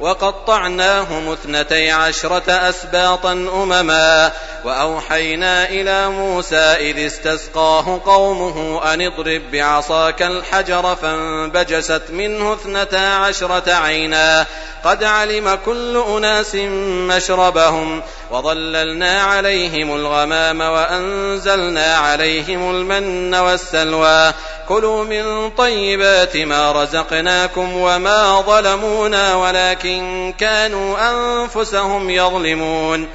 وقطعناهم 0.00 1.32
اثنتي 1.32 1.90
عشرة 1.90 2.52
أسباطا 2.52 3.32
أمما 3.32 4.32
وأوحينا 4.64 5.68
إلى 5.68 6.08
موسى 6.08 6.56
إذ 6.56 7.06
استسقاه 7.06 8.00
قومه 8.06 8.80
أن 8.94 9.00
اضرب 9.00 9.42
بعصاك 9.52 10.22
الحجر 10.22 10.96
فانبجست 10.96 12.02
منه 12.10 12.52
اثنتا 12.54 12.96
عشرة 12.96 13.72
عينا 13.72 14.46
قد 14.84 15.04
علم 15.04 15.58
كل 15.66 16.04
أناس 16.16 16.54
مشربهم 16.84 18.02
وظللنا 18.30 19.22
عليهم 19.22 19.96
الغمام 19.96 20.60
وأنزلنا 20.60 21.96
عليهم 21.96 22.70
المن 22.70 23.34
والسلوى 23.34 24.32
كلوا 24.68 25.04
من 25.04 25.50
طيبات 25.50 26.36
ما 26.36 26.72
رزقناكم 26.72 27.76
وما 27.76 28.40
ظلمونا 28.40 29.34
ولكن 29.34 29.89
كانوا 30.38 30.96
أنفسهم 31.10 32.10
يظلمون 32.10 33.08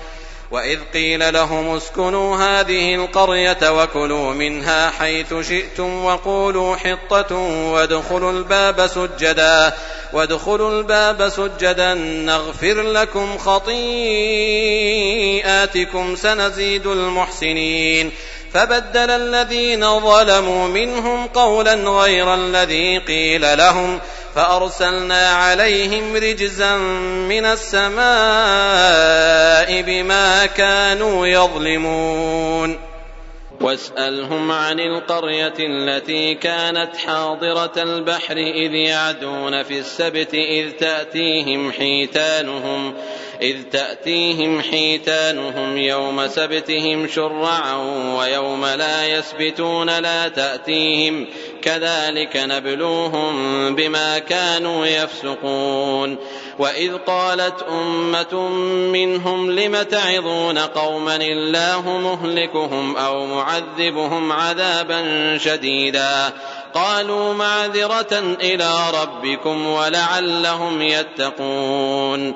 وإذ 0.52 0.80
قيل 0.94 1.34
لهم 1.34 1.76
اسكنوا 1.76 2.38
هذه 2.38 2.96
القرية 2.96 3.82
وكلوا 3.84 4.34
منها 4.34 4.90
حيث 4.90 5.34
شئتم 5.42 6.06
وقولوا 6.06 6.76
حطة 6.76 7.36
وادخلوا 7.72 8.32
الباب 8.32 8.88
سجدا 8.88 9.74
وادخلوا 10.14 10.80
الباب 10.80 11.30
سجدا 11.30 11.94
نغفر 11.94 12.82
لكم 12.82 13.38
خطيئاتكم 13.38 13.76
سنزيد 16.16 16.88
المحسنين. 16.88 18.12
فبدل 18.56 19.10
الذين 19.10 20.00
ظلموا 20.00 20.68
منهم 20.68 21.28
قولا 21.28 21.74
غير 21.74 22.34
الذي 22.34 22.98
قيل 22.98 23.58
لهم 23.58 24.00
فأرسلنا 24.36 25.30
عليهم 25.30 26.16
رجزا 26.16 26.78
من 27.28 27.46
السماء 27.46 28.02
بما 29.82 30.46
كانوا 30.46 31.28
يظلمون. 31.28 32.96
واسألهم 33.62 34.52
عن 34.52 34.80
القرية 34.80 35.54
التي 35.60 36.36
كانت 36.36 36.98
حاضرة 36.98 37.72
البحر 37.78 38.38
إذ 38.38 38.74
يعدون 38.74 39.64
في 39.64 39.80
السبت 39.80 40.34
إذ 40.34 40.72
تأتيهم 40.72 41.72
حيتانهم 41.72 42.94
إذ 43.42 43.64
تأتيهم 43.72 44.62
حيتانهم 44.62 45.78
يوم 45.78 46.28
سبتهم 46.28 47.08
شرعا 47.08 47.76
ويوم 48.18 48.66
لا 48.66 49.08
يسبتون 49.08 50.00
لا 50.00 50.28
تأتيهم 50.28 51.28
كذلك 51.62 52.38
نبلوهم 52.38 53.76
بما 53.76 54.20
كانوا 54.20 54.86
يفسقون. 54.86 56.18
وإذ 56.60 56.98
قالت 56.98 57.66
أمة 57.70 58.50
منهم 58.94 59.52
لم 59.52 59.82
تعظون 59.82 60.58
قوما 60.58 61.16
الله 61.16 61.82
مهلكهم 61.98 62.98
أو 62.98 63.26
معذبهم 63.26 64.32
عذابا 64.32 65.38
شديدا؟ 65.38 66.34
قالوا 66.74 67.34
معذرة 67.34 68.36
إلى 68.42 68.72
ربكم 69.02 69.68
ولعلهم 69.68 70.82
يتقون. 70.82 72.36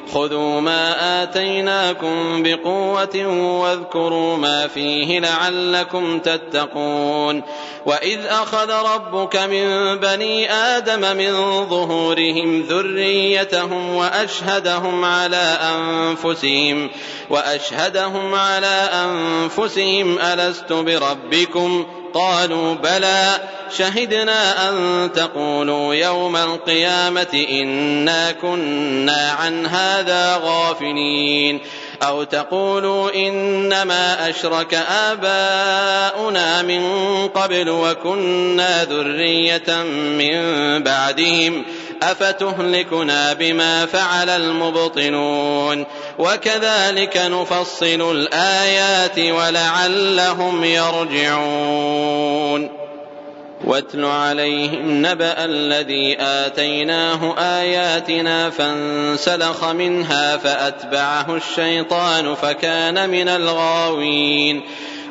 خذوا 0.13 0.61
ما 0.61 1.23
آتيناكم 1.23 2.43
بقوة 2.43 3.27
واذكروا 3.61 4.37
ما 4.37 4.67
فيه 4.67 5.19
لعلكم 5.19 6.19
تتقون 6.19 7.43
وإذ 7.85 8.25
أخذ 8.25 8.71
ربك 8.95 9.35
من 9.35 9.95
بني 9.99 10.51
آدم 10.51 11.17
من 11.17 11.33
ظهورهم 11.69 12.61
ذريتهم 12.61 13.95
وأشهدهم 13.95 15.05
على 15.05 15.57
أنفسهم 15.75 16.89
وأشهدهم 17.29 18.35
على 18.35 18.89
أنفسهم 18.93 20.19
ألست 20.19 20.73
بربكم 20.73 21.85
قالوا 22.13 22.73
بلى 22.73 23.39
شهدنا 23.77 24.69
أن 24.69 25.09
تقولوا 25.13 25.93
يوم 25.93 26.35
القيامة 26.35 27.45
إنا 27.49 28.31
كنا 28.31 29.31
عن 29.39 29.65
هذا 29.65 30.39
غافلين 30.43 31.61
أو 32.03 32.23
تقولوا 32.23 33.15
إنما 33.15 34.29
أشرك 34.29 34.73
آباؤنا 35.11 36.61
من 36.61 36.83
قبل 37.27 37.69
وكنا 37.69 38.83
ذرية 38.83 39.83
من 39.93 40.39
بعدهم 40.83 41.65
أفتهلكنا 42.03 43.33
بما 43.33 43.85
فعل 43.85 44.29
المبطلون. 44.29 45.85
وكذلك 46.19 47.17
نفصل 47.17 48.11
الآيات 48.11 49.19
ولعلهم 49.19 50.63
يرجعون. 50.63 52.69
واتل 53.63 54.05
عليهم 54.05 55.05
نبأ 55.05 55.45
الذي 55.45 56.17
آتيناه 56.19 57.35
آياتنا 57.37 58.49
فانسلخ 58.49 59.65
منها 59.65 60.37
فأتبعه 60.37 61.35
الشيطان 61.35 62.35
فكان 62.35 63.09
من 63.09 63.27
الغاوين. 63.27 64.61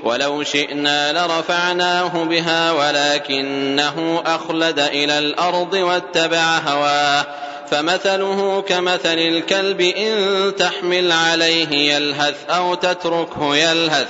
ولو 0.04 0.42
شئنا 0.42 1.12
لرفعناه 1.12 2.24
بها 2.24 2.72
ولكنه 2.72 4.22
أخلد 4.26 4.78
إلى 4.78 5.18
الأرض 5.18 5.72
واتبع 5.72 6.58
هواه. 6.58 7.26
فمثله 7.70 8.64
كمثل 8.68 9.18
الكلب 9.18 9.80
إن 9.80 10.52
تحمل 10.58 11.12
عليه 11.12 11.94
يلهث 11.94 12.34
أو 12.50 12.74
تتركه 12.74 13.56
يلهث. 13.56 14.08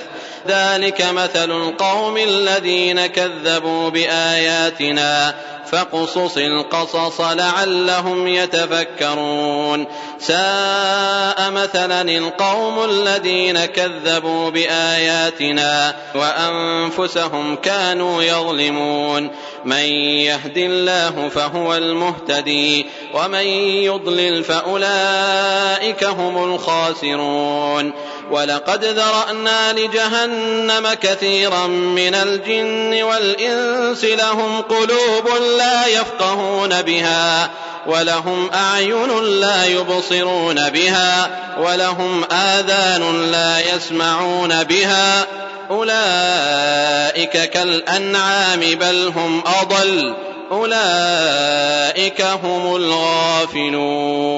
ذلك 0.49 1.03
مثل 1.03 1.51
القوم 1.51 2.17
الذين 2.17 3.07
كذبوا 3.07 3.89
بآياتنا. 3.89 5.35
فاقصص 5.73 6.37
القصص 6.37 7.21
لعلهم 7.21 8.27
يتفكرون. 8.27 9.87
ساء 10.19 11.51
مثلا 11.51 12.01
القوم 12.03 12.85
الذين 12.85 13.65
كذبوا 13.65 14.51
بآياتنا 14.51 15.95
وأنفسهم 16.15 17.57
كانوا 17.57 18.23
يظلمون. 18.23 19.31
من 19.65 19.85
يهد 20.25 20.59
الله 20.59 21.29
فهو 21.29 21.75
المهتدي 21.75 22.87
ومن 23.15 23.47
يضلل 23.85 24.45
فأولئك 24.45 26.05
هم 26.05 26.55
الخاسرون. 26.55 27.93
ولقد 28.31 28.85
ذرأنا 28.85 29.73
لجهنم 29.73 30.89
كثيرا 31.03 31.67
من 31.67 32.15
الجن 32.15 33.03
والإنس 33.03 34.05
لهم 34.05 34.61
قلوب 34.61 35.37
لا 35.61 35.87
يفقهون 35.87 36.83
بها 36.83 37.51
ولهم 37.87 38.51
أعين 38.55 39.25
لا 39.25 39.65
يبصرون 39.65 40.69
بها 40.71 41.31
ولهم 41.59 42.25
آذان 42.25 43.31
لا 43.31 43.75
يسمعون 43.75 44.65
بها 44.65 45.27
أولئك 45.71 47.51
كالأنعام 47.51 48.61
بل 48.61 49.13
هم 49.17 49.43
أضل 49.61 50.15
أولئك 50.51 52.23
هم 52.23 52.77
الغافلون 52.77 54.31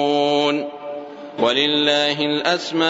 ولله 1.39 2.19
الأسماء 2.19 2.87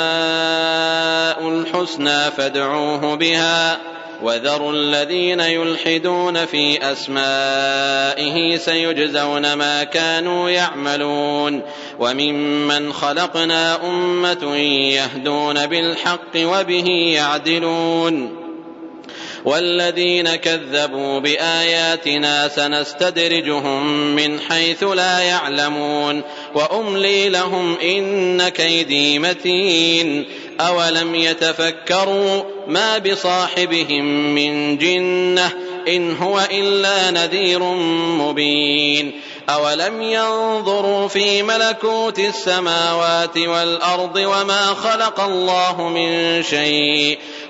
الحسنى 1.50 2.32
فادعوه 2.38 3.16
بها 3.16 3.78
وذروا 4.24 4.72
الذين 4.74 5.40
يلحدون 5.40 6.46
في 6.46 6.92
أسمائه 6.92 8.58
سيجزون 8.58 9.54
ما 9.54 9.84
كانوا 9.84 10.50
يعملون 10.50 11.62
وممن 12.00 12.94
خلقنا 12.94 13.88
أمة 13.88 14.56
يهدون 14.96 15.66
بالحق 15.66 16.36
وبه 16.36 17.14
يعدلون 17.16 18.44
والذين 19.46 20.36
كذبوا 20.36 21.20
بآياتنا 21.20 22.48
سنستدرجهم 22.48 24.16
من 24.16 24.40
حيث 24.40 24.84
لا 24.84 25.20
يعلمون 25.20 26.22
وأملي 26.56 27.30
لهم 27.30 27.78
إن 27.80 28.50
كيدي 28.50 29.20
متين 29.20 30.26
أولم 30.60 31.16
يتفكروا 31.16 32.44
ما 32.68 32.98
بصاحبهم 32.98 34.36
من 34.36 34.78
جنة 34.78 35.52
إن 35.88 36.18
هو 36.18 36.48
إلا 36.52 37.12
نذير 37.12 37.60
مبين 38.20 39.12
أولم 39.50 40.02
ينظروا 40.02 41.08
في 41.08 41.44
ملكوت 41.44 42.20
السماوات 42.20 43.38
والأرض 43.38 44.16
وما 44.16 44.66
خلق 44.66 45.20
الله 45.20 45.90
من 45.90 46.44
شيء 46.44 47.20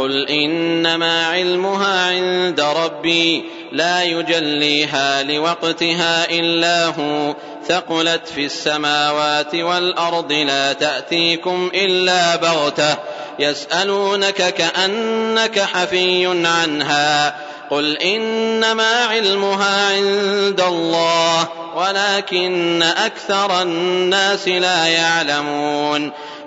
قل 0.00 0.28
إنما 0.28 1.26
علمها 1.26 2.08
عند 2.10 2.60
ربي 2.60 3.44
لا 3.72 4.02
يجليها 4.02 5.22
لوقتها 5.22 6.30
إلا 6.30 6.86
هو 6.86 7.34
ثقلت 7.68 8.28
في 8.34 8.44
السماوات 8.44 9.54
والأرض 9.54 10.32
لا 10.32 10.72
تأتيكم 10.72 11.70
إلا 11.74 12.36
بغتة 12.36 12.96
يسألونك 13.38 14.54
كأنك 14.54 15.60
حفي 15.60 16.26
عنها 16.26 17.36
قل 17.70 17.96
إنما 17.96 19.04
علمها 19.04 19.96
عند 19.96 20.60
الله 20.60 21.48
ولكن 21.76 22.82
أكثر 22.82 23.62
الناس 23.62 24.48
لا 24.48 24.86
يعلمون 24.86 26.12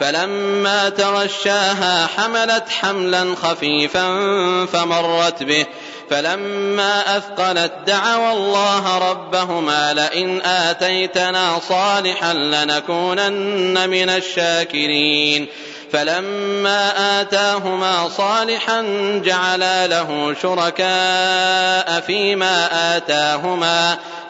فلما 0.00 0.88
تغشاها 0.88 2.06
حملت 2.16 2.64
حملا 2.80 3.34
خفيفا 3.42 4.06
فمرت 4.72 5.42
به. 5.42 5.66
فلما 6.10 7.16
أثقلت 7.16 7.72
دعوا 7.86 8.32
الله 8.32 9.10
ربهما 9.10 9.94
لئن 9.94 10.40
آتيتنا 10.42 11.60
صالحا 11.68 12.34
لنكونن 12.34 13.90
من 13.90 14.08
الشاكرين. 14.08 15.46
فلما 15.92 17.20
آتاهما 17.20 18.08
صالحا 18.08 18.82
جعلا 19.24 19.86
له 19.86 20.34
شركاء 20.42 22.00
فيما 22.00 22.68
آتاهما 22.96 23.98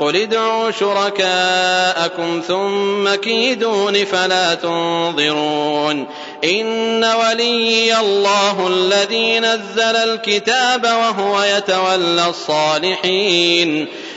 قل 0.00 0.16
ادعوا 0.16 0.70
شركاءكم 0.70 2.42
ثم 2.48 3.14
كيدون 3.14 4.04
فلا 4.04 4.54
تنظرون 4.54 6.06
إن 6.44 7.04
ولي 7.04 8.00
الله 8.00 8.68
الذي 8.68 9.40
نزل 9.40 9.96
الكتاب 9.96 10.84
وهو 10.84 11.42
يتولى 11.42 12.26
الصالحين 12.28 13.88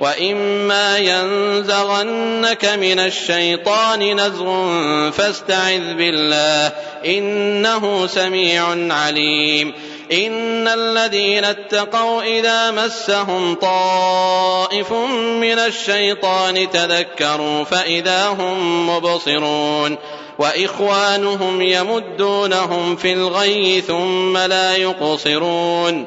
وإما 0.00 0.98
ينزغنك 0.98 2.64
من 2.64 2.98
الشيطان 2.98 4.20
نزغ 4.20 4.70
فاستعذ 5.10 5.94
بالله 5.94 6.72
إنه 7.06 8.06
سميع 8.06 8.64
عليم 8.94 9.72
إن 10.12 10.68
الذين 10.68 11.44
اتقوا 11.44 12.22
إذا 12.22 12.70
مسهم 12.70 13.54
طائف 13.54 14.92
من 15.40 15.58
الشيطان 15.58 16.70
تذكروا 16.70 17.64
فإذا 17.64 18.26
هم 18.26 18.88
مبصرون 18.90 19.96
وإخوانهم 20.38 21.62
يمدونهم 21.62 22.96
في 22.96 23.12
الغي 23.12 23.80
ثم 23.80 24.36
لا 24.36 24.76
يقصرون 24.76 26.06